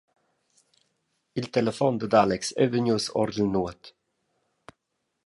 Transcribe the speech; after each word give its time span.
Il 1.39 1.47
telefon 1.55 1.93
dad 1.99 2.13
Alex 2.23 2.43
ei 2.61 2.69
vegnius 2.73 3.05
ord 3.21 3.35
il 3.41 3.49
nuot. 3.53 3.81